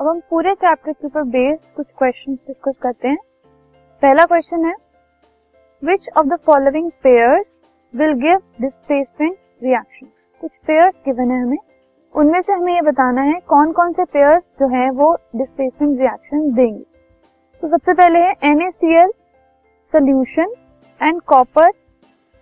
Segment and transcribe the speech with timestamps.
[0.00, 3.16] अब हम पूरे चैप्टर के ऊपर बेस्ड कुछ क्वेश्चंस डिस्कस करते हैं।
[4.02, 4.74] पहला क्वेश्चन है
[5.82, 7.62] which of the following pairs
[7.94, 11.58] will give displacement reactions कुछ पेयर्स गिवन है हमें।
[12.14, 16.52] उनमें से हमें ये बताना है कौन कौन से पेयर्स जो है वो डिस्प्लेसमेंट रिएक्शन
[16.54, 16.84] देंगे।
[17.62, 19.12] तो सबसे पहले है NaCl
[19.92, 20.54] solution
[21.00, 21.72] and copper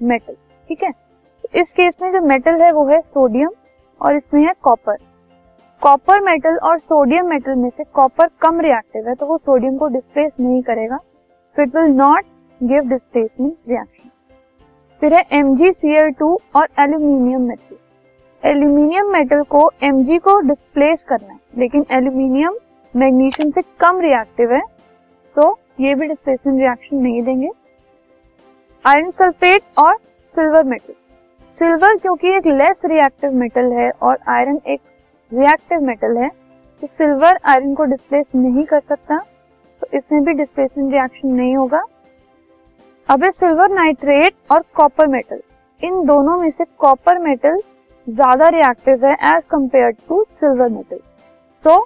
[0.00, 0.34] metal
[0.68, 0.90] ठीक है?
[0.90, 3.50] तो इस केस में जो मेटल है वो है सोडियम
[4.00, 4.96] और इसमें है कॉपर
[5.82, 9.86] कॉपर मेटल और सोडियम मेटल में से कॉपर कम रिएक्टिव है तो वो सोडियम को
[9.88, 12.24] डिस्प्लेस नहीं करेगा। So it will not
[12.60, 14.08] give displacement reaction
[15.02, 17.76] फिर है MgCl2 और एल्यूमिनियम मेटल
[18.42, 22.56] एल्यूमिनियम मेटल को Mg को डिस्प्लेस करना है, लेकिन एल्यूमिनियम
[22.94, 24.60] मैग्नीशियम से कम रिएक्टिव है
[25.28, 25.50] सो
[25.80, 27.50] ये भी डिस्प्लेसमेंट रिएक्शन नहीं देंगे।
[28.84, 29.96] आयरन सल्फेट और
[30.34, 30.94] सिल्वर मेटल
[31.50, 34.80] सिल्वर क्योंकि एक लेस रिएक्टिव मेटल है और आयरन एक
[35.32, 39.18] रिएक्टिव मेटल है तो सिल्वर आयरन को डिस्प्लेस नहीं कर सकता
[39.82, 41.82] तो इसमें भी डिस्प्लेसमेंट रिएक्शन नहीं होगा।
[43.08, 45.40] अब सिल्वर नाइट्रेट और कॉपर मेटल
[45.80, 47.60] इन दोनों में से कॉपर मेटल
[48.06, 50.98] ज़्यादा रिएक्टिव है as compared to silver metal
[51.58, 51.78] so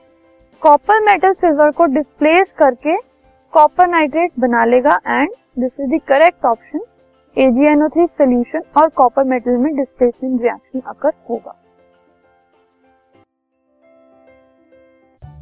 [0.62, 2.97] copper metal silver को डिस्प्लेस करके
[3.53, 6.81] कॉपर नाइट्रेट बना लेगा and this is the correct option
[7.36, 11.55] AgNO three solution और कॉपर मेटल में डिस्प्लेसमेंट रिएक्शन अकर होगा।